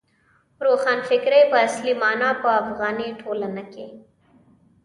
روښانفکرۍ 0.65 1.41
په 1.51 1.57
اصلي 1.67 1.93
مانا 2.01 2.29
په 2.41 2.49
افغاني 2.61 3.09
ټولنه 3.21 3.63
کې. 3.73 3.85